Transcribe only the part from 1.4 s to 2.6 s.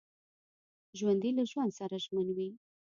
ژوند سره ژمن وي